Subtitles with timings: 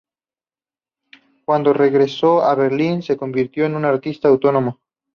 [1.45, 4.79] Cuando regresó a Berlín, se convirtió en un artista autónomo.